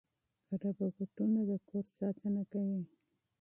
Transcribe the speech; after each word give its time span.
روباټونه 0.61 1.39
د 1.49 1.51
کور 1.69 1.85
ساتنه 1.97 2.43
کوي. 2.51 2.81